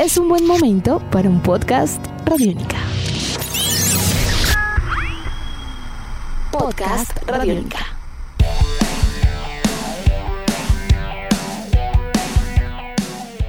[0.00, 2.78] es un buen momento para un podcast Radiónica.
[6.50, 7.80] Podcast Radiónica.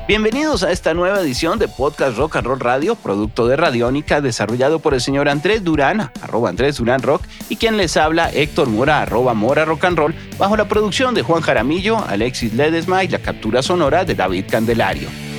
[0.10, 4.79] Bienvenidos a esta nueva edición de Podcast Rock and Roll Radio, producto de Radiónica, desarrollado
[4.79, 9.04] por el señor Andrés Durán, arroba Andrés Durán Rock, y quien les habla, Héctor Mora,
[9.04, 13.20] arroba Mora Rock and Roll, bajo la producción de Juan Jaramillo, Alexis Ledesma y la
[13.20, 15.31] captura sonora de David Candelario.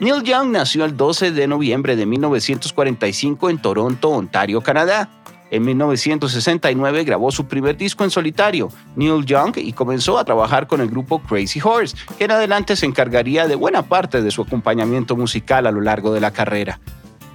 [0.00, 5.10] Neil Young nació el 12 de noviembre de 1945 en Toronto, Ontario, Canadá.
[5.50, 10.80] En 1969 grabó su primer disco en solitario, Neil Young, y comenzó a trabajar con
[10.80, 15.16] el grupo Crazy Horse, que en adelante se encargaría de buena parte de su acompañamiento
[15.16, 16.80] musical a lo largo de la carrera.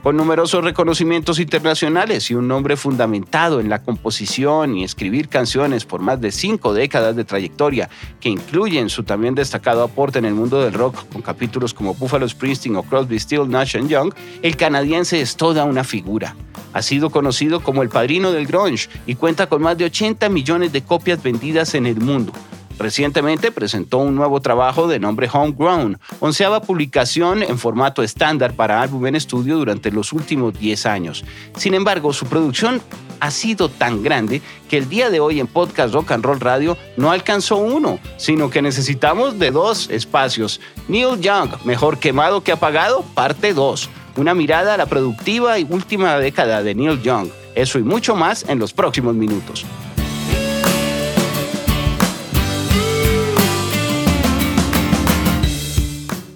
[0.06, 6.00] Con numerosos reconocimientos internacionales y un nombre fundamentado en la composición y escribir canciones por
[6.00, 10.62] más de cinco décadas de trayectoria, que incluyen su también destacado aporte en el mundo
[10.62, 15.38] del rock con capítulos como Buffalo Springsteen o Crosby, Still, Nash Young, el canadiense es
[15.38, 16.36] toda una figura.
[16.74, 20.72] Ha sido conocido como el padrino del grunge y cuenta con más de 80 millones
[20.72, 22.32] de copias vendidas en el mundo.
[22.78, 29.08] Recientemente presentó un nuevo trabajo de nombre Homegrown, onceava publicación en formato estándar para álbum
[29.08, 31.24] en estudio durante los últimos 10 años.
[31.56, 32.82] Sin embargo, su producción
[33.20, 36.78] ha sido tan grande que el día de hoy en Podcast Rock and Roll Radio
[36.98, 40.60] no alcanzó uno, sino que necesitamos de dos espacios.
[40.88, 43.90] Neil Young, mejor quemado que apagado, parte 2.
[44.18, 47.30] Una mirada a la productiva y última década de Neil Young.
[47.56, 49.66] Eso y mucho más en los próximos minutos.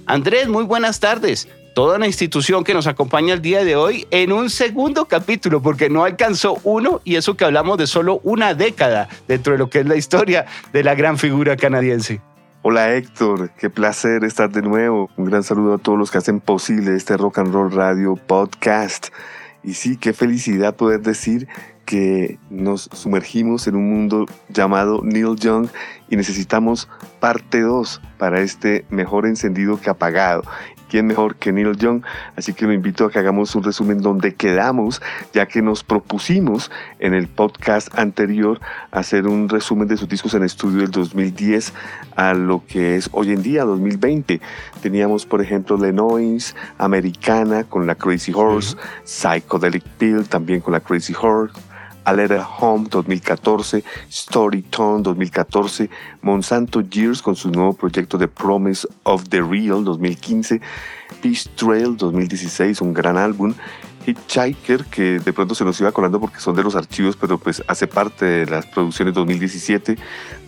[0.09, 1.47] Andrés, muy buenas tardes.
[1.75, 5.87] Toda una institución que nos acompaña el día de hoy en un segundo capítulo, porque
[5.87, 9.81] no alcanzó uno y eso que hablamos de solo una década dentro de lo que
[9.81, 12.21] es la historia de la gran figura canadiense.
[12.63, 15.11] Hola Héctor, qué placer estar de nuevo.
[15.15, 19.09] Un gran saludo a todos los que hacen posible este Rock and Roll Radio Podcast.
[19.63, 21.47] Y sí, qué felicidad poder decir
[21.85, 25.69] que nos sumergimos en un mundo llamado Neil Young
[26.09, 26.87] y necesitamos
[27.19, 30.43] parte 2 para este mejor encendido que apagado.
[30.89, 32.01] ¿Quién mejor que Neil Young?
[32.35, 35.03] Así que lo invito a que hagamos un resumen donde quedamos,
[35.33, 38.59] ya que nos propusimos en el podcast anterior
[38.89, 41.73] hacer un resumen de sus discos en estudio del 2010
[42.15, 44.41] a lo que es hoy en día, 2020.
[44.81, 51.13] Teníamos, por ejemplo, Lenoise, Americana con la Crazy Horse, Psychedelic Pill también con la Crazy
[51.13, 51.53] Horse,
[52.09, 55.89] a Letter Home 2014, Storytone 2014,
[56.23, 60.59] Monsanto Years con su nuevo proyecto The Promise of the Real 2015,
[61.21, 63.53] Peace Trail 2016, un gran álbum,
[64.07, 67.61] Hitchhiker, que de pronto se nos iba colando porque son de los archivos, pero pues
[67.67, 69.95] hace parte de las producciones 2017,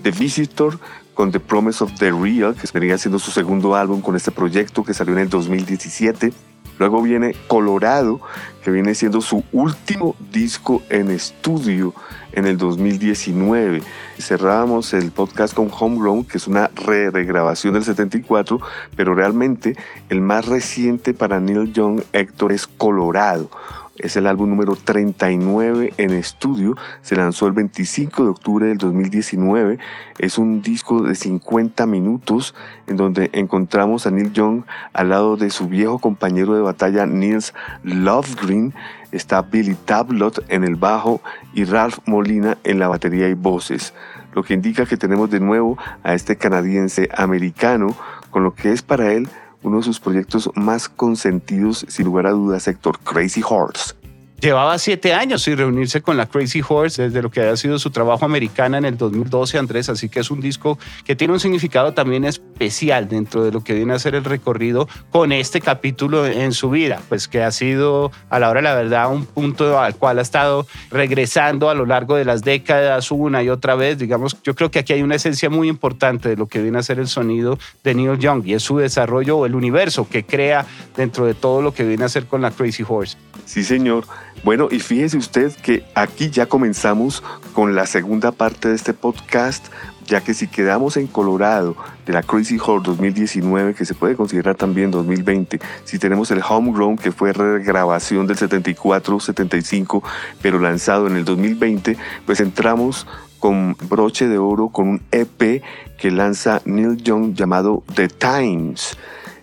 [0.02, 0.80] The Visitor
[1.14, 4.84] con The Promise of the Real, que venía siendo su segundo álbum con este proyecto
[4.84, 6.34] que salió en el 2017,
[6.82, 8.20] Luego viene Colorado,
[8.64, 11.94] que viene siendo su último disco en estudio
[12.32, 13.84] en el 2019.
[14.18, 18.60] Cerrábamos el podcast con Homegrown, que es una re-regrabación del 74,
[18.96, 19.78] pero realmente
[20.10, 23.52] el más reciente para Neil Young, Héctor, es Colorado
[24.02, 26.76] es el álbum número 39 en estudio.
[27.02, 29.80] Se lanzó el 25 de octubre del 2019.
[30.18, 32.56] Es un disco de 50 minutos
[32.88, 34.64] en donde encontramos a Neil Young
[34.94, 37.54] al lado de su viejo compañero de batalla Nils
[37.84, 38.74] Lovegreen.
[39.12, 41.22] Está Billy Tablot en el bajo
[41.54, 43.94] y Ralph Molina en la batería y voces.
[44.34, 47.96] Lo que indica que tenemos de nuevo a este canadiense americano
[48.30, 49.28] con lo que es para él
[49.64, 54.01] uno de sus proyectos más consentidos, sin lugar a dudas, sector Crazy Horse.
[54.42, 57.92] Llevaba siete años sin reunirse con la Crazy Horse desde lo que había sido su
[57.92, 61.94] trabajo americana en el 2012, Andrés, así que es un disco que tiene un significado
[61.94, 66.54] también especial dentro de lo que viene a ser el recorrido con este capítulo en
[66.54, 70.18] su vida, pues que ha sido a la hora la verdad un punto al cual
[70.18, 74.56] ha estado regresando a lo largo de las décadas una y otra vez, digamos, yo
[74.56, 77.10] creo que aquí hay una esencia muy importante de lo que viene a ser el
[77.10, 80.66] sonido de Neil Young y es su desarrollo o el universo que crea
[80.98, 83.18] dentro de todo lo que viene a ser con la Crazy Horse.
[83.52, 84.06] Sí, señor.
[84.46, 87.22] Bueno, y fíjese usted que aquí ya comenzamos
[87.52, 89.66] con la segunda parte de este podcast,
[90.08, 91.76] ya que si quedamos en Colorado
[92.06, 96.96] de la Crazy Horse 2019, que se puede considerar también 2020, si tenemos el Homegrown,
[96.96, 100.02] que fue regrabación del 74-75,
[100.42, 103.06] pero lanzado en el 2020, pues entramos
[103.40, 105.62] con broche de oro con un EP
[106.00, 108.98] que lanza Neil Young llamado The Times.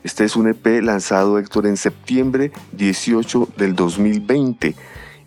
[0.04, 4.76] Este es un EP lanzado, Héctor, en septiembre 18 del 2020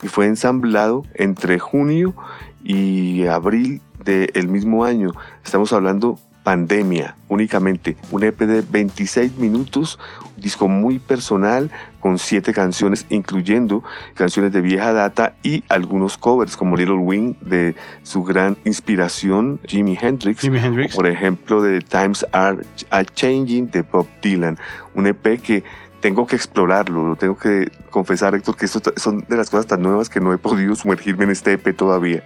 [0.02, 2.16] y fue ensamblado entre junio
[2.64, 5.12] y abril del mismo año.
[5.44, 10.00] Estamos hablando Pandemia, únicamente un EP de 26 minutos,
[10.36, 11.70] un disco muy personal
[12.02, 13.84] con siete canciones, incluyendo
[14.16, 19.98] canciones de vieja data y algunos covers como Little Wing de su gran inspiración Jimi
[20.02, 20.96] Hendrix, Jimi Hendrix.
[20.96, 22.58] por ejemplo de Times Are,
[22.90, 24.58] Are Changing de Bob Dylan,
[24.96, 25.64] un EP que
[26.02, 29.82] tengo que explorarlo, lo tengo que confesar Héctor que esto son de las cosas tan
[29.82, 32.24] nuevas que no he podido sumergirme en este EP todavía.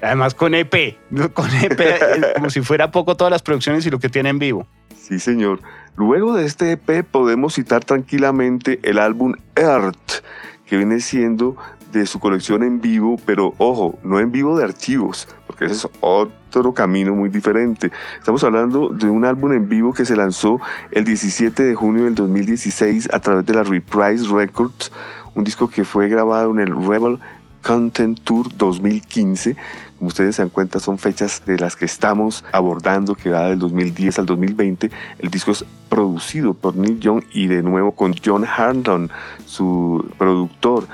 [0.00, 0.96] Además con EP,
[1.34, 4.66] con EP, como si fuera poco todas las producciones y lo que tiene en vivo.
[5.02, 5.58] Sí, señor.
[5.96, 10.22] Luego de este EP podemos citar tranquilamente el álbum Earth,
[10.64, 11.56] que viene siendo
[11.90, 15.88] de su colección en vivo, pero ojo, no en vivo de archivos, porque ese es
[16.00, 17.90] otro camino muy diferente.
[18.16, 20.60] Estamos hablando de un álbum en vivo que se lanzó
[20.92, 24.92] el 17 de junio del 2016 a través de la Reprise Records,
[25.34, 27.18] un disco que fue grabado en el Rebel
[27.60, 29.56] Content Tour 2015
[30.02, 33.60] como ustedes se dan cuenta, son fechas de las que estamos abordando, que va del
[33.60, 34.90] 2010 al 2020.
[35.20, 39.12] El disco es producido por Neil Young y de nuevo con John Harton,
[39.46, 40.88] su productor.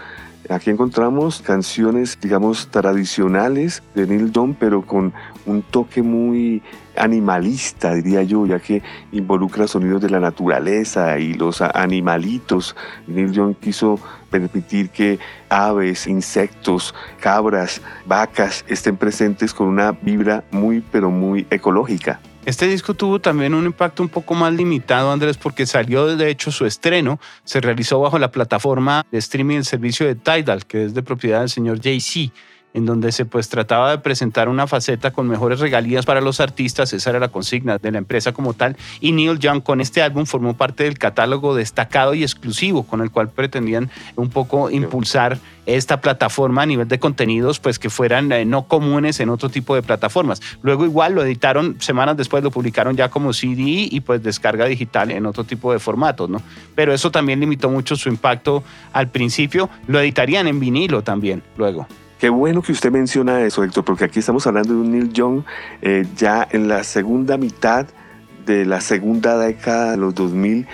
[0.50, 5.12] Aquí encontramos canciones, digamos, tradicionales de Neil Young, pero con
[5.44, 6.62] un toque muy
[6.96, 12.74] animalista, diría yo, ya que involucra sonidos de la naturaleza y los animalitos.
[13.06, 14.00] Neil Young quiso
[14.30, 15.18] permitir que
[15.50, 22.20] aves, insectos, cabras, vacas estén presentes con una vibra muy, pero muy ecológica.
[22.44, 26.50] Este disco tuvo también un impacto un poco más limitado, Andrés, porque salió, de hecho,
[26.50, 27.20] su estreno.
[27.44, 31.40] Se realizó bajo la plataforma de streaming del servicio de Tidal, que es de propiedad
[31.40, 32.32] del señor Jay-Z
[32.74, 36.92] en donde se pues trataba de presentar una faceta con mejores regalías para los artistas,
[36.92, 40.26] esa era la consigna de la empresa como tal, y Neil Young con este álbum
[40.26, 46.00] formó parte del catálogo destacado y exclusivo con el cual pretendían un poco impulsar esta
[46.00, 49.82] plataforma a nivel de contenidos pues que fueran eh, no comunes en otro tipo de
[49.82, 50.40] plataformas.
[50.62, 55.10] Luego igual lo editaron semanas después lo publicaron ya como CD y pues descarga digital
[55.10, 56.40] en otro tipo de formatos, ¿no?
[56.74, 61.86] Pero eso también limitó mucho su impacto al principio, lo editarían en vinilo también luego.
[62.18, 65.44] Qué bueno que usted menciona eso, Héctor, porque aquí estamos hablando de un Neil Young
[65.82, 67.86] eh, ya en la segunda mitad
[68.44, 70.66] de la segunda década de los 2000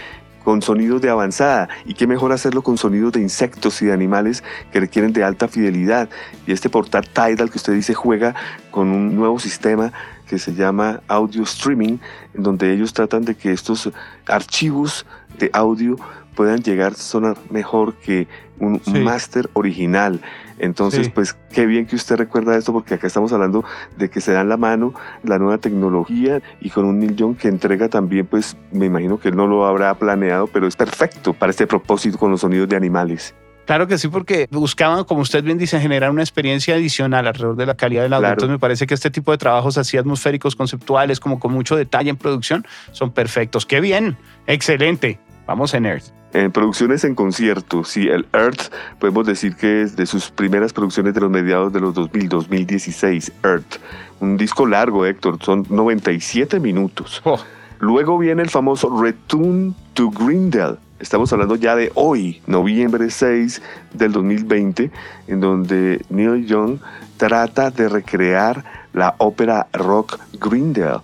[0.43, 1.69] con sonidos de avanzada.
[1.85, 4.43] Y qué mejor hacerlo con sonidos de insectos y de animales
[4.73, 6.09] que requieren de alta fidelidad.
[6.47, 8.35] Y este portal Tidal que usted dice juega
[8.71, 9.93] con un nuevo sistema
[10.27, 11.99] que se llama audio streaming,
[12.33, 13.91] en donde ellos tratan de que estos
[14.27, 15.05] archivos
[15.39, 15.97] de audio
[16.35, 20.23] puedan llegar a sonar mejor que un máster original.
[20.59, 23.65] Entonces, pues qué bien que usted recuerda esto porque acá estamos hablando
[23.97, 27.49] de que se dan la mano la nueva tecnología y con un Neil Young que
[27.49, 31.51] entrega también, pues me imagino que él no lo habrá planeado, pero es perfecto para
[31.51, 33.35] este propósito con los sonidos de animales.
[33.65, 37.67] Claro que sí, porque buscaban, como usted bien dice, generar una experiencia adicional alrededor de
[37.67, 38.29] la calidad del audio.
[38.29, 42.11] Entonces me parece que este tipo de trabajos así atmosféricos, conceptuales, como con mucho detalle
[42.11, 43.65] en producción, son perfectos.
[43.65, 44.19] ¡Qué bien!
[44.47, 45.19] ¡Excelente!
[45.47, 46.05] Vamos en Earth.
[46.33, 51.15] En producciones en concierto, sí, el Earth podemos decir que es de sus primeras producciones
[51.15, 53.77] de los mediados de los 2000, 2016, Earth.
[54.21, 57.23] Un disco largo, Héctor, son 97 minutos.
[57.25, 57.39] Oh.
[57.79, 60.79] Luego viene el famoso Return to Grindel.
[60.99, 63.61] Estamos hablando ya de hoy, noviembre 6
[63.93, 64.91] del 2020,
[65.29, 66.79] en donde Neil Young
[67.17, 71.01] trata de recrear la ópera rock Grindel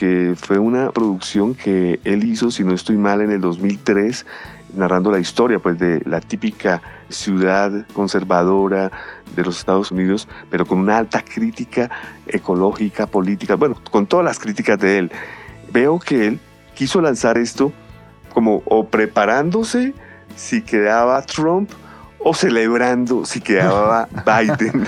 [0.00, 4.24] que fue una producción que él hizo, si no estoy mal, en el 2003
[4.74, 6.80] narrando la historia pues de la típica
[7.10, 8.90] ciudad conservadora
[9.36, 11.90] de los Estados Unidos, pero con una alta crítica
[12.26, 15.12] ecológica, política, bueno, con todas las críticas de él.
[15.70, 16.40] Veo que él
[16.74, 17.70] quiso lanzar esto
[18.32, 19.92] como o preparándose
[20.34, 21.70] si quedaba Trump
[22.22, 24.86] o celebrando si quedaba Biden.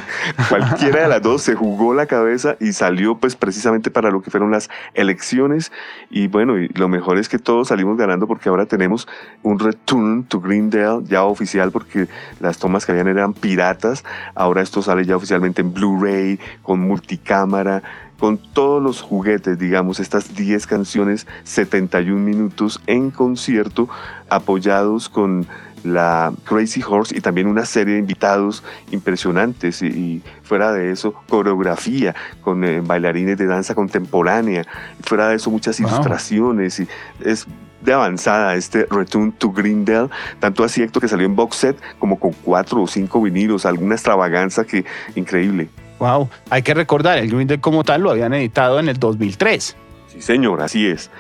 [0.49, 4.31] Cualquiera de las dos se jugó la cabeza y salió pues precisamente para lo que
[4.31, 5.73] fueron las elecciones.
[6.11, 9.09] Y bueno, y lo mejor es que todos salimos ganando porque ahora tenemos
[9.43, 12.09] un Return to Greendale ya oficial porque
[12.41, 14.05] las tomas que habían eran piratas.
[14.35, 17.83] Ahora esto sale ya oficialmente en Blu-ray, con multicámara,
[18.23, 23.89] con todos los juguetes, digamos, estas 10 canciones, 71 minutos en concierto,
[24.29, 25.49] apoyados con
[25.85, 32.15] la Crazy Horse y también una serie de invitados impresionantes y, fuera de eso coreografía
[32.43, 34.67] con eh, bailarines de danza contemporánea
[34.99, 36.89] y fuera de eso muchas ilustraciones y
[37.25, 37.47] es
[37.81, 40.09] de avanzada este Return to Greendale,
[40.39, 44.65] tanto así que salió en box set como con cuatro o cinco vinilos, alguna extravaganza
[44.65, 44.85] que
[45.17, 45.69] increíble.
[45.99, 49.77] Wow, hay que recordar, el Greendale como tal lo habían editado en el 2003.
[50.09, 51.11] Sí, señor, así es.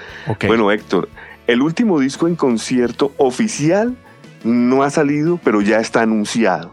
[0.46, 1.08] Bueno, Héctor,
[1.46, 3.96] el último disco en concierto oficial
[4.44, 6.72] no ha salido, pero ya está anunciado,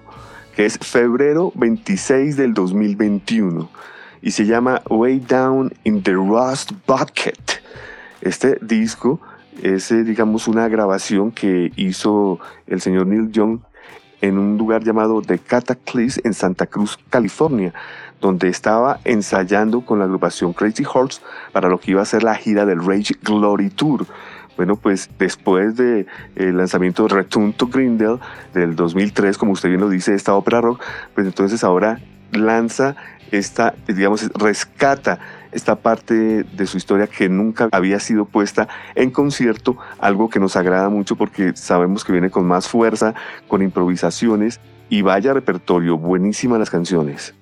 [0.56, 3.70] que es febrero 26 del 2021.
[4.22, 7.62] y se llama Way Down in the Rust Bucket.
[8.22, 9.22] Este disco
[9.62, 13.60] es, eh, digamos, una grabación que hizo el señor Neil Young
[14.22, 17.74] en un lugar llamado The Cataclysm en Santa Cruz, California,
[18.20, 21.22] donde estaba ensayando con la agrupación Crazy Horse
[21.54, 24.06] para lo que iba a ser la gira del Rage Glory Tour.
[24.60, 28.20] Bueno, pues después del de lanzamiento de Return to Grindel
[28.54, 30.84] del 2003, como usted bien lo dice, esta ópera rock,
[31.16, 32.02] pues entonces ahora
[32.34, 32.98] lanza
[33.32, 35.20] esta, digamos, rescata
[35.54, 40.58] esta parte de su historia que nunca había sido puesta en concierto, algo que nos
[40.58, 43.14] agrada mucho porque sabemos que viene con más fuerza,
[43.48, 47.34] con improvisaciones y vaya repertorio, buenísimas las canciones.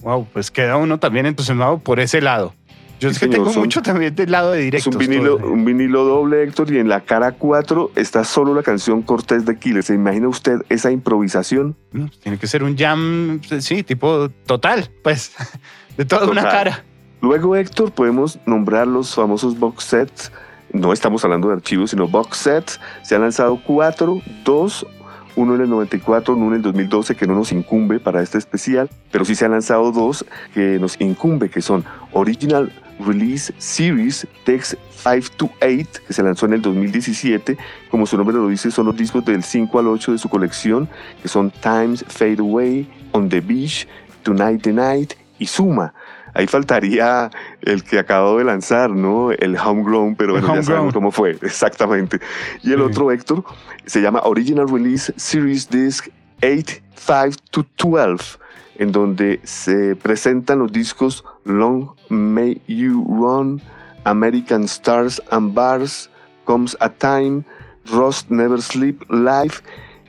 [0.00, 2.54] Wow, pues queda uno también entusiasmado por ese lado.
[3.02, 4.90] Yo es que tengo mucho también del lado de directo.
[4.90, 8.62] Es un vinilo, un vinilo doble, Héctor, y en la cara 4 está solo la
[8.62, 9.82] canción Cortés de Killer.
[9.82, 11.74] ¿Se imagina usted esa improvisación?
[11.90, 15.32] Pues tiene que ser un jam, sí, tipo total, pues,
[15.96, 16.84] de toda una cara.
[17.20, 20.32] Luego, Héctor, podemos nombrar los famosos box sets.
[20.72, 22.80] No estamos hablando de archivos, sino box sets.
[23.02, 24.86] Se han lanzado cuatro, dos
[25.34, 28.90] uno en el 94, uno en el 2012 que no nos incumbe para este especial,
[29.10, 32.72] pero sí se han lanzado dos que nos incumbe, que son Original
[33.06, 37.56] Release Series Text 5 to 8, que se lanzó en el 2017.
[37.90, 40.88] Como su nombre lo dice, son los discos del 5 al 8 de su colección,
[41.20, 43.86] que son Times Fade Away, On the Beach,
[44.22, 45.92] Tonight the Night y Suma.
[46.34, 47.30] Ahí faltaría
[47.60, 49.32] el que acabo de lanzar, ¿no?
[49.32, 52.20] El Homegrown, pero bueno, ya sabemos cómo fue, exactamente.
[52.62, 53.44] Y el otro, Héctor,
[53.84, 56.08] se llama Original Release Series Disc
[56.42, 58.38] 8, 5 to 12
[58.76, 63.60] en donde se presentan los discos Long May You Run,
[64.04, 66.10] American Stars and Bars,
[66.44, 67.44] Comes a Time,
[67.86, 69.54] Rust Never Sleep Live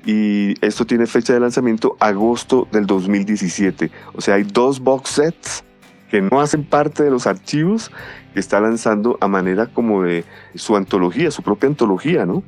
[0.06, 3.92] y esto tiene fecha de lanzamiento agosto del 2017.
[4.16, 5.64] O sea, hay dos box sets
[6.10, 7.92] que no hacen parte de los archivos
[8.34, 10.26] que está lanzando a manera como de
[10.56, 12.44] su antología, su propia antología, ¿no?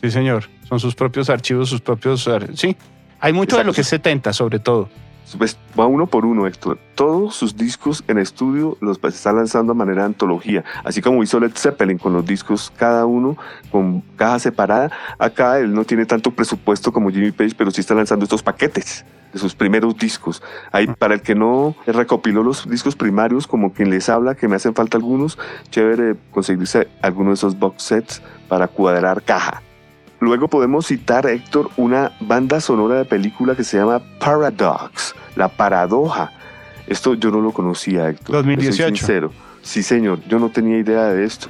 [0.00, 0.44] Sí, señor.
[0.68, 2.28] Son sus propios archivos, sus propios...
[2.54, 2.76] Sí.
[3.20, 4.88] Hay mucho de lo que es 70, sobre todo.
[5.36, 6.78] Pues va uno por uno, Héctor.
[6.94, 11.38] Todos sus discos en estudio los está lanzando a manera de antología, así como hizo
[11.38, 13.36] Led Zeppelin con los discos cada uno
[13.70, 14.90] con caja separada.
[15.18, 19.04] Acá él no tiene tanto presupuesto como Jimmy Page, pero sí está lanzando estos paquetes
[19.32, 20.42] de sus primeros discos.
[20.72, 24.56] Ahí para el que no recopiló los discos primarios, como quien les habla, que me
[24.56, 25.38] hacen falta algunos,
[25.70, 29.62] chévere conseguirse alguno de esos box sets para cuadrar caja.
[30.20, 36.32] Luego podemos citar, Héctor, una banda sonora de película que se llama Paradox, La Paradoja.
[36.88, 38.36] Esto yo no lo conocía, Héctor.
[38.36, 38.96] 2018.
[38.96, 39.32] sincero.
[39.62, 41.48] Sí, señor, yo no tenía idea de esto.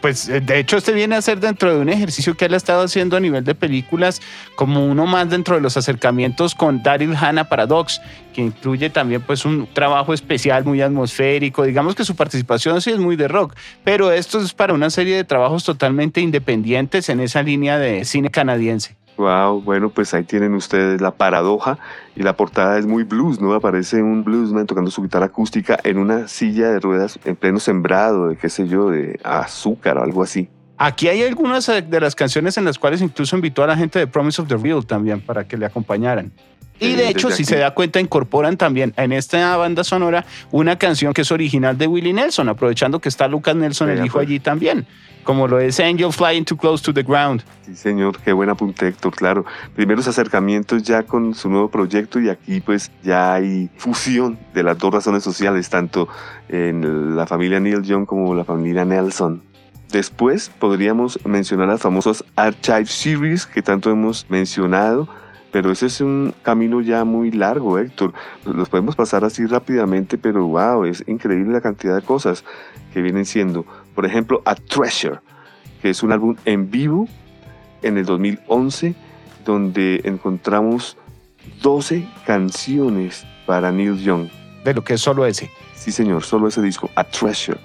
[0.00, 2.56] Pues eh, de hecho este viene a ser dentro de un ejercicio que él ha
[2.56, 4.20] estado haciendo a nivel de películas,
[4.54, 8.00] como uno más dentro de los acercamientos con Daryl Hannah Paradox,
[8.32, 11.64] que incluye también pues un trabajo especial muy atmosférico.
[11.64, 13.54] Digamos que su participación sí es muy de rock,
[13.84, 18.30] pero esto es para una serie de trabajos totalmente independientes en esa línea de cine
[18.30, 18.96] canadiense.
[19.20, 21.78] Wow, bueno, pues ahí tienen ustedes la paradoja
[22.16, 23.52] y la portada es muy blues, ¿no?
[23.52, 28.28] Aparece un bluesman tocando su guitarra acústica en una silla de ruedas en pleno sembrado
[28.28, 30.48] de qué sé yo, de azúcar o algo así.
[30.78, 34.06] Aquí hay algunas de las canciones en las cuales incluso invitó a la gente de
[34.06, 36.32] Promise of the Real también para que le acompañaran.
[36.80, 41.12] Y de hecho, si se da cuenta, incorporan también en esta banda sonora una canción
[41.12, 44.26] que es original de Willie Nelson, aprovechando que está Lucas Nelson, el hijo, pues.
[44.26, 44.86] allí también,
[45.22, 47.42] como lo es Angel Flying Too Close to the Ground.
[47.66, 49.44] Sí, señor, qué buen apunte, Héctor, claro.
[49.76, 54.78] Primeros acercamientos ya con su nuevo proyecto y aquí pues ya hay fusión de las
[54.78, 56.08] dos razones sociales, tanto
[56.48, 59.42] en la familia Neil Young como la familia Nelson.
[59.92, 65.08] Después podríamos mencionar las famosas Archive Series que tanto hemos mencionado,
[65.52, 68.12] pero ese es un camino ya muy largo, Héctor.
[68.44, 72.44] Los podemos pasar así rápidamente, pero wow, es increíble la cantidad de cosas
[72.92, 73.64] que vienen siendo.
[73.94, 75.20] Por ejemplo, A Treasure,
[75.82, 77.08] que es un álbum en vivo
[77.82, 78.94] en el 2011,
[79.44, 80.96] donde encontramos
[81.62, 84.28] 12 canciones para Neil Young.
[84.64, 85.50] De lo que es solo ese.
[85.74, 87.58] Sí, señor, solo ese disco, A Treasure,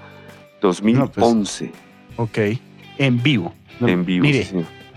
[0.62, 1.72] 2011.
[2.16, 2.60] Pues, ok,
[2.98, 3.54] en vivo.
[3.82, 4.48] en vivo, mire,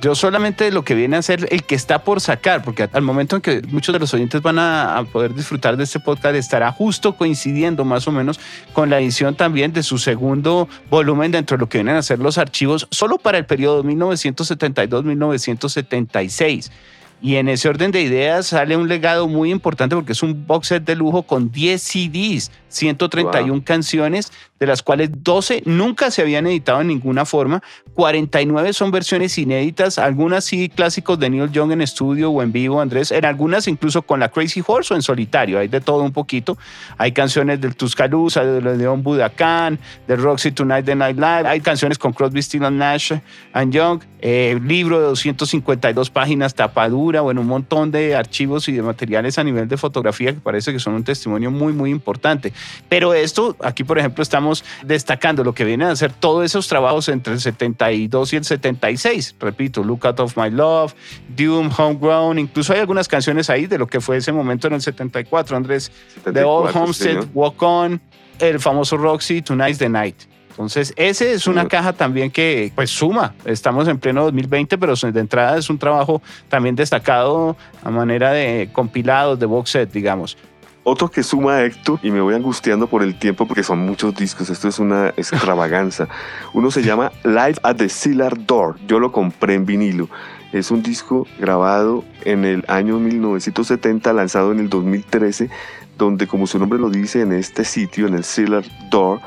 [0.00, 3.34] yo solamente lo que viene a ser el que está por sacar, porque al momento
[3.36, 7.16] en que muchos de los oyentes van a, poder disfrutar de este podcast, estará justo
[7.16, 8.38] coincidiendo más o menos
[8.72, 12.20] con la edición también de su segundo volumen dentro de lo que vienen a ser
[12.20, 16.70] los archivos solo para el periodo 1972-1976.
[17.20, 20.68] Y en ese orden de ideas sale un legado muy importante porque es un box
[20.68, 26.46] set de lujo con 10 CDs, 131 canciones de las cuales 12 nunca se habían
[26.46, 27.62] editado en ninguna forma,
[27.94, 32.80] 49 son versiones inéditas, algunas sí clásicos de Neil Young en estudio o en vivo,
[32.80, 36.12] Andrés, en algunas incluso con la Crazy Horse o en solitario, hay de todo un
[36.12, 36.58] poquito.
[36.96, 41.98] Hay canciones del Tuscaloosa, de León Budacán, de Roxy Tonight, The Night Live, hay canciones
[41.98, 43.12] con Crosby, Stills Nash
[43.52, 48.82] and Young, eh, libro de 252 páginas, tapadura, bueno, un montón de archivos y de
[48.82, 52.52] materiales a nivel de fotografía que parece que son un testimonio muy, muy importante.
[52.88, 57.08] Pero esto, aquí por ejemplo, estamos destacando lo que vienen a hacer todos esos trabajos
[57.08, 59.36] entre el 70 72 y el 76.
[59.38, 60.94] Repito, Look Out of My Love,
[61.36, 64.80] Doom, Homegrown, incluso hay algunas canciones ahí de lo que fue ese momento en el
[64.80, 65.90] 74, Andrés.
[66.24, 68.00] The Old Homestead, Walk On,
[68.38, 70.16] el famoso Roxy, Tonight's the Night.
[70.58, 73.32] Entonces, ese es una caja también que pues suma.
[73.44, 78.68] Estamos en pleno 2020, pero de entrada es un trabajo también destacado a manera de
[78.72, 80.36] compilados, de box set, digamos.
[80.82, 84.50] Otro que suma Héctor, y me voy angustiando por el tiempo porque son muchos discos,
[84.50, 86.08] esto es una extravaganza.
[86.52, 90.08] Uno se llama Live at the Cellar Door, yo lo compré en vinilo.
[90.50, 95.50] Es un disco grabado en el año 1970, lanzado en el 2013,
[95.96, 99.20] donde como su nombre lo dice, en este sitio, en el Cellar Door,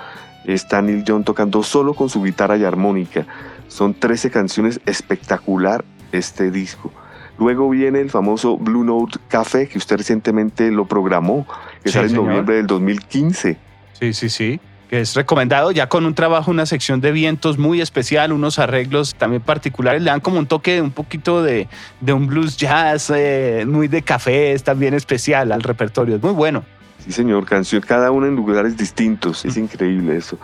[0.46, 3.26] está Neil Young tocando solo con su guitarra y armónica.
[3.68, 6.92] Son 13 canciones espectacular este disco.
[7.38, 11.48] Luego viene el famoso Blue Note Café, que usted recientemente lo programó,
[11.84, 13.58] que sale en noviembre del 2015.
[13.94, 14.60] Sí, sí, sí.
[14.90, 19.16] Que es recomendado ya con un trabajo, una sección de vientos muy especial, unos arreglos
[19.16, 20.02] también particulares.
[20.02, 21.68] Le dan como un toque de un poquito de,
[22.02, 26.18] de un blues jazz, eh, muy de café, es también especial al repertorio.
[26.18, 26.64] Es muy bueno.
[27.04, 29.44] Sí, señor, canción, cada una en lugares distintos.
[29.46, 30.38] Es increíble eso.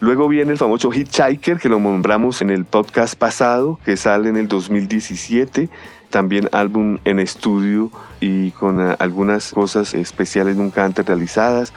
[0.00, 4.36] Luego viene el famoso Hitchhiker, que lo nombramos en el podcast pasado, que sale en
[4.36, 5.70] el 2017
[6.12, 7.90] también álbum en estudio
[8.20, 11.72] y con eh, algunas cosas especiales nunca antes realizadas.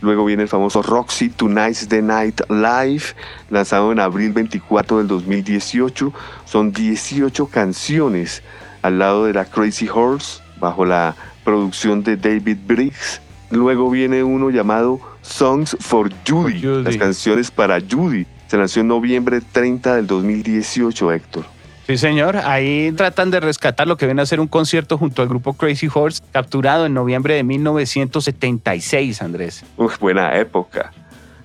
[0.00, 3.02] Luego viene el famoso Roxy Tonight's the Night Live,
[3.50, 6.12] lanzado en abril 24 del 2018.
[6.44, 8.44] Son 18 canciones
[8.82, 13.20] al lado de la Crazy Horse, bajo la producción de David Briggs.
[13.50, 16.82] Luego viene uno llamado Songs for Judy, for Judy.
[16.84, 18.26] las canciones para Judy.
[18.46, 21.44] Se lanzó en noviembre 30 del 2018, Héctor.
[21.86, 22.36] Sí, señor.
[22.36, 25.88] Ahí tratan de rescatar lo que viene a ser un concierto junto al grupo Crazy
[25.92, 29.64] Horse, capturado en noviembre de 1976, Andrés.
[29.78, 30.92] Uf, buena época.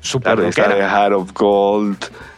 [0.02, 1.98] Super claro, de Heart of Gold.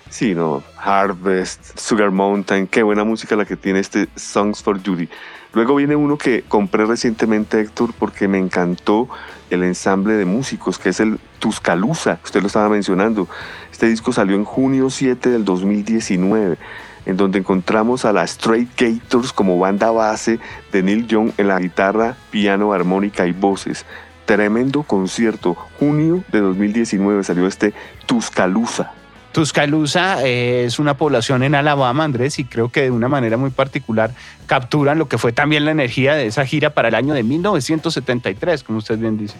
[0.09, 0.63] Sí, no.
[0.77, 2.67] Harvest, Sugar Mountain.
[2.67, 5.09] Qué buena música la que tiene este Songs for Judy.
[5.55, 9.07] Luego viene uno que compré recientemente, Héctor, porque me encantó
[9.49, 12.19] el ensamble de músicos, que es el Tuscaloosa.
[12.25, 13.29] Usted lo estaba mencionando.
[13.71, 16.57] Este disco salió en junio 7 del 2019
[17.05, 20.39] en donde encontramos a la Straight Gators como banda base
[20.71, 23.85] de Neil Young en la guitarra, piano, armónica y voces.
[24.25, 25.53] Tremendo concierto.
[25.79, 27.73] Junio de 2019 salió este
[28.07, 28.91] Tuscaloosa.
[29.35, 33.49] Tuscaloosa eh, es una población en Alabama, Andrés, y creo que de una manera muy
[33.49, 34.11] particular
[34.45, 38.63] capturan lo que fue también la energía de esa gira para el año de 1973,
[38.63, 39.35] como usted bien dice.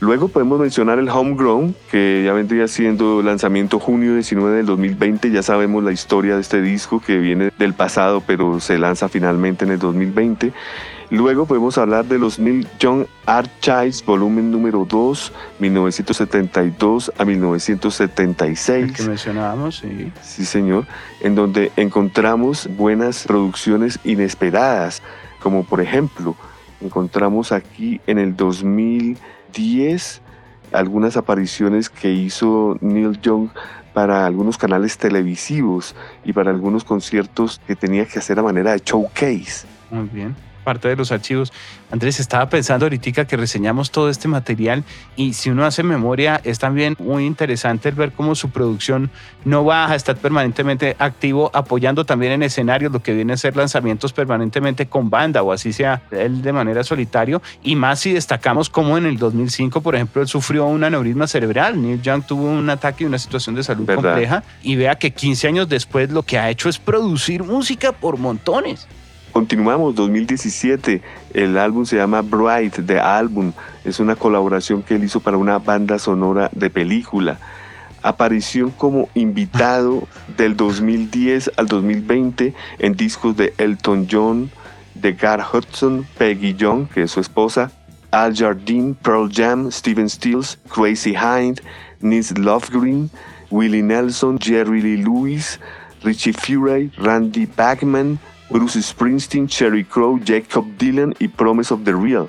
[0.00, 5.30] Luego podemos mencionar el Homegrown, que ya vendría siendo lanzamiento junio 19 del 2020.
[5.30, 9.64] Ya sabemos la historia de este disco que viene del pasado, pero se lanza finalmente
[9.64, 10.52] en el 2020.
[11.12, 18.82] Luego podemos hablar de los Neil Young Archives, volumen número 2, 1972 a 1976.
[18.82, 20.10] El que mencionábamos, sí.
[20.22, 20.86] Sí, señor.
[21.20, 25.02] En donde encontramos buenas producciones inesperadas,
[25.42, 26.34] como por ejemplo,
[26.80, 29.18] encontramos aquí en el 2000
[29.52, 30.22] 10
[30.72, 33.50] algunas apariciones que hizo Neil Young
[33.92, 35.94] para algunos canales televisivos
[36.24, 39.66] y para algunos conciertos que tenía que hacer a manera de showcase.
[39.90, 41.52] Muy bien parte de los archivos.
[41.90, 44.84] Andrés, estaba pensando ahorita que reseñamos todo este material
[45.16, 49.10] y si uno hace memoria es también muy interesante el ver cómo su producción
[49.44, 54.12] no baja, está permanentemente activo, apoyando también en escenarios lo que viene a ser lanzamientos
[54.12, 58.96] permanentemente con banda o así sea él de manera solitario y más si destacamos como
[58.96, 63.04] en el 2005, por ejemplo, él sufrió un aneurisma cerebral, Neil Young tuvo un ataque
[63.04, 66.48] y una situación de salud compleja y vea que 15 años después lo que ha
[66.50, 68.86] hecho es producir música por montones.
[69.32, 71.00] Continuamos, 2017,
[71.32, 75.58] el álbum se llama Bright, The Album, es una colaboración que él hizo para una
[75.58, 77.38] banda sonora de película.
[78.02, 84.50] Aparición como invitado del 2010 al 2020 en discos de Elton John,
[84.94, 87.72] de Gar Hudson, Peggy Young, que es su esposa,
[88.10, 91.62] Al Jardine, Pearl Jam, Steven Stills, Crazy Hind,
[92.02, 93.08] Nils Lovegreen,
[93.50, 95.58] Willie Nelson, Jerry Lee Lewis,
[96.04, 98.18] Richie Furay, Randy Bachman,
[98.52, 102.28] Bruce Springsteen, Cherry Crow, Jacob Dylan y Promise of the Real.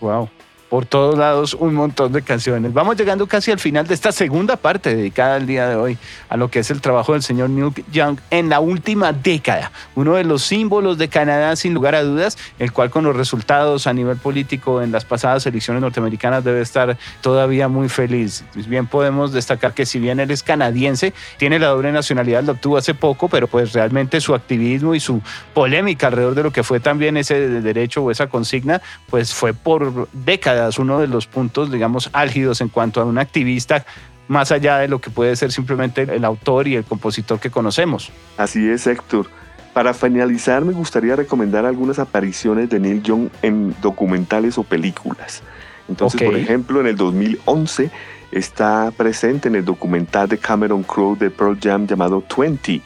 [0.00, 0.28] Wow.
[0.70, 2.72] Por todos lados un montón de canciones.
[2.72, 6.36] Vamos llegando casi al final de esta segunda parte dedicada al día de hoy a
[6.36, 9.72] lo que es el trabajo del señor Neil Young en la última década.
[9.96, 13.88] Uno de los símbolos de Canadá, sin lugar a dudas, el cual con los resultados
[13.88, 18.44] a nivel político en las pasadas elecciones norteamericanas debe estar todavía muy feliz.
[18.54, 22.52] Pues bien podemos destacar que si bien él es canadiense, tiene la doble nacionalidad, lo
[22.52, 25.20] obtuvo hace poco, pero pues realmente su activismo y su
[25.52, 30.08] polémica alrededor de lo que fue también ese derecho o esa consigna, pues fue por
[30.12, 33.84] décadas uno de los puntos, digamos, álgidos en cuanto a un activista
[34.28, 38.12] más allá de lo que puede ser simplemente el autor y el compositor que conocemos.
[38.36, 39.26] Así es, Héctor.
[39.72, 45.42] Para finalizar, me gustaría recomendar algunas apariciones de Neil Young en documentales o películas.
[45.88, 47.90] Entonces, por ejemplo, en el 2011
[48.30, 52.80] está presente en el documental de Cameron Crowe de Pearl Jam llamado 20.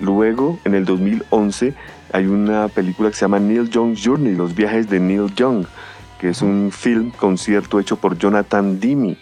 [0.00, 1.74] Luego, en el 2011,
[2.12, 5.64] hay una película que se llama Neil Young Journey, los viajes de Neil Young
[6.24, 9.18] que es un film concierto hecho por Jonathan Demme.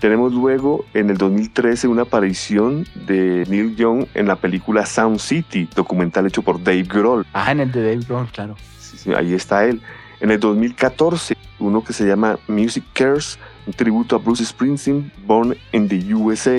[0.00, 5.66] Tenemos luego en el 2013 una aparición de Neil Young en la película Sound City,
[5.74, 7.26] documental hecho por Dave Grohl.
[7.32, 8.54] Ah, en el de Dave Grohl, claro.
[8.78, 9.80] Sí, ahí está él.
[10.20, 15.56] En el 2014, uno que se llama Music Cares, un tributo a Bruce Springsteen, Born
[15.72, 16.58] in the USA,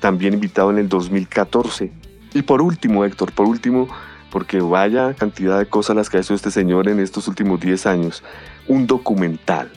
[0.00, 1.90] también invitado en el 2014.
[2.34, 3.88] Y por último, Héctor, por último,
[4.30, 7.86] porque vaya cantidad de cosas las que ha hecho este señor en estos últimos 10
[7.86, 8.22] años
[8.68, 9.70] un documental,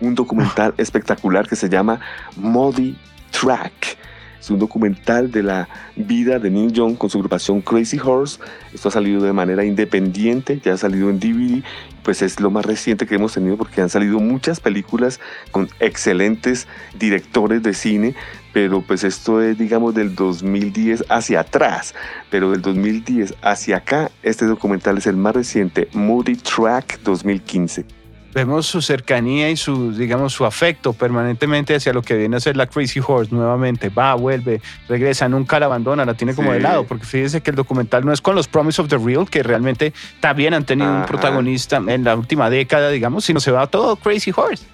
[0.00, 2.00] un documental espectacular que se llama
[2.36, 2.96] Modi
[3.30, 3.98] Track.
[4.40, 8.40] Es un documental de la vida de Neil Young con su agrupación Crazy Horse.
[8.72, 11.62] Esto ha salido de manera independiente, ya ha salido en DVD,
[12.02, 16.66] pues es lo más reciente que hemos tenido porque han salido muchas películas con excelentes
[16.98, 18.14] directores de cine,
[18.54, 21.94] pero pues esto es digamos del 2010 hacia atrás,
[22.30, 27.99] pero del 2010 hacia acá este documental es el más reciente, Moody Track 2015
[28.32, 32.56] vemos su cercanía y su, digamos, su afecto permanentemente hacia lo que viene a ser
[32.56, 33.88] la Crazy Horse nuevamente.
[33.88, 37.56] Va, vuelve, regresa, nunca la abandona, la tiene como de lado, porque fíjese que el
[37.56, 41.04] documental no es con los Promise of the Real, que realmente también han tenido un
[41.06, 44.64] protagonista en la última década, digamos, sino se va todo Crazy Horse.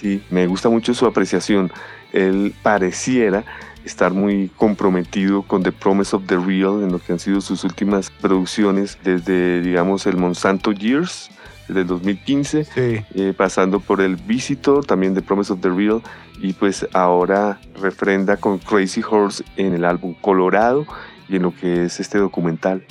[0.00, 1.72] Sí, me gusta mucho su apreciación.
[2.12, 3.44] Él pareciera
[3.84, 7.64] estar muy comprometido con The Promise of the Real en lo que han sido sus
[7.64, 11.30] últimas producciones desde, digamos, el Monsanto Years
[11.68, 16.02] del 2015, eh, pasando por el Visitor, también de Promise of the Real,
[16.40, 20.86] y pues ahora refrenda con Crazy Horse en el álbum Colorado
[21.28, 22.84] y en lo que es este documental.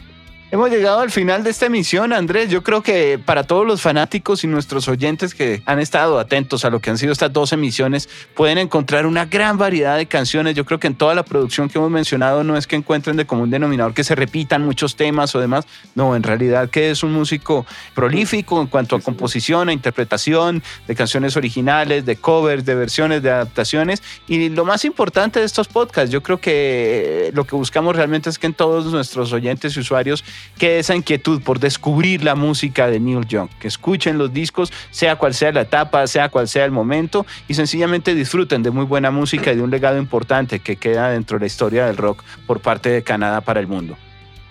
[0.51, 2.51] Hemos llegado al final de esta emisión, Andrés.
[2.51, 6.69] Yo creo que para todos los fanáticos y nuestros oyentes que han estado atentos a
[6.69, 10.53] lo que han sido estas dos emisiones, pueden encontrar una gran variedad de canciones.
[10.53, 13.25] Yo creo que en toda la producción que hemos mencionado no es que encuentren de
[13.25, 15.65] común denominador que se repitan muchos temas o demás.
[15.95, 20.95] No, en realidad que es un músico prolífico en cuanto a composición, a interpretación de
[20.95, 24.03] canciones originales, de covers, de versiones, de adaptaciones.
[24.27, 28.37] Y lo más importante de estos podcasts, yo creo que lo que buscamos realmente es
[28.37, 30.23] que en todos nuestros oyentes y usuarios
[30.57, 35.17] que esa inquietud por descubrir la música de Neil Young, que escuchen los discos, sea
[35.17, 39.11] cual sea la etapa, sea cual sea el momento, y sencillamente disfruten de muy buena
[39.11, 42.59] música y de un legado importante que queda dentro de la historia del rock por
[42.61, 43.97] parte de Canadá para el mundo.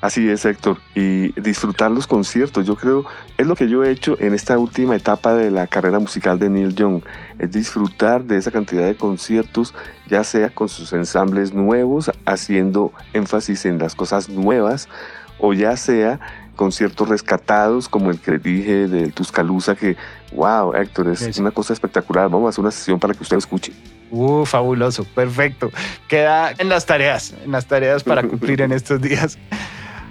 [0.05, 0.77] Así es, Héctor.
[0.95, 3.07] Y disfrutar los conciertos, yo creo,
[3.39, 6.51] es lo que yo he hecho en esta última etapa de la carrera musical de
[6.51, 7.03] Neil Young.
[7.39, 9.73] Es disfrutar de esa cantidad de conciertos,
[10.07, 14.91] ya sea con sus ensambles nuevos, haciendo énfasis en las cosas nuevas,
[15.39, 16.21] o ya sea
[16.57, 19.97] conciertos rescatados como el que dije de Tuscaloosa que
[20.33, 22.29] wow Héctor es una cosa espectacular.
[22.29, 23.73] Vamos a hacer una sesión para que usted escuche.
[24.11, 25.71] Uh fabuloso perfecto.
[26.09, 29.39] Queda en las tareas en las tareas para cumplir en estos días.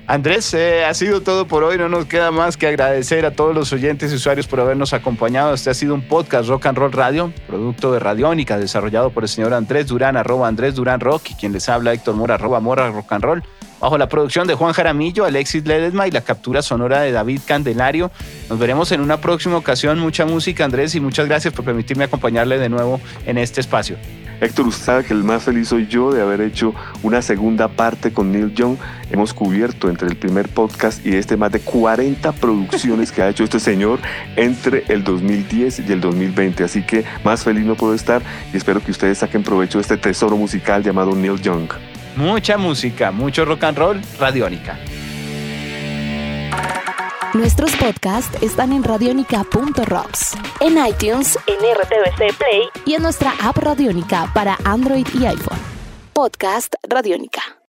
[0.06, 1.78] Andrés, eh, ha sido todo por hoy.
[1.78, 5.54] No nos queda más que agradecer a todos los oyentes y usuarios por habernos acompañado.
[5.54, 9.30] Este ha sido un podcast Rock and Roll Radio, producto de Radiónica, desarrollado por el
[9.30, 12.92] señor Andrés Durán, arroba Andrés Durán Rock, y quien les habla Héctor Mora, arroba Mora
[12.92, 13.44] Rock and Roll
[13.84, 18.12] bajo la producción de Juan Jaramillo, Alexis Ledesma y la captura sonora de David Candelario.
[18.50, 20.00] Nos veremos en una próxima ocasión.
[20.00, 23.98] Mucha música, Andrés, y muchas gracias por permitirme acompañarle de nuevo en este espacio.
[24.40, 28.14] Héctor, usted sabe que el más feliz soy yo de haber hecho una segunda parte
[28.14, 28.78] con Neil Young.
[29.12, 33.44] Hemos cubierto entre el primer podcast y este más de 40 producciones que ha hecho
[33.44, 34.00] este señor
[34.38, 36.64] entre el 2010 y el 2020.
[36.64, 38.22] Así que más feliz no puedo estar
[38.54, 41.68] y espero que ustedes saquen provecho de este tesoro musical llamado Neil Young
[42.16, 44.78] mucha música, mucho rock and roll, Radiónica.
[47.34, 54.32] Nuestros podcasts están en radionica.rocks, en iTunes, en RTVC Play y en nuestra app Radiónica
[54.36, 55.58] para Android y iPhone.
[56.14, 57.63] Podcast Radiónica.